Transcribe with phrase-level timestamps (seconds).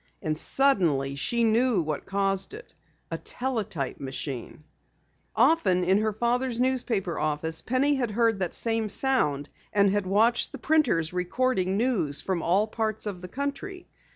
[0.23, 2.73] And suddenly she knew what caused it
[3.11, 4.63] a teletype machine!
[5.35, 10.53] Often in her father's newspaper office Penny had heard that same sound and had watched
[10.53, 13.85] the printers recording news from all parts of the country.